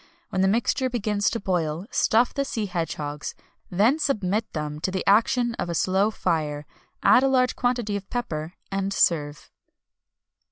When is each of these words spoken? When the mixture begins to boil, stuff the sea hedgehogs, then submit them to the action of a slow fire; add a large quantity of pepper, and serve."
When 0.29 0.41
the 0.41 0.47
mixture 0.47 0.89
begins 0.89 1.29
to 1.29 1.39
boil, 1.39 1.85
stuff 1.91 2.33
the 2.33 2.43
sea 2.43 2.65
hedgehogs, 2.65 3.35
then 3.69 3.99
submit 3.99 4.51
them 4.51 4.79
to 4.79 4.89
the 4.89 5.05
action 5.05 5.53
of 5.59 5.69
a 5.69 5.75
slow 5.75 6.09
fire; 6.09 6.65
add 7.03 7.21
a 7.21 7.27
large 7.27 7.55
quantity 7.55 7.95
of 7.95 8.09
pepper, 8.09 8.55
and 8.71 8.91
serve." 8.93 9.51